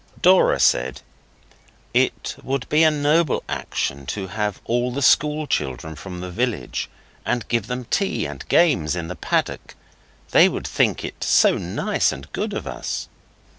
[0.19, 1.01] Dora said,
[1.93, 6.89] 'It would be a noble action to have all the school children from the village
[7.23, 9.75] and give them tea and games in the paddock.
[10.31, 13.09] They would think it so nice and good of us.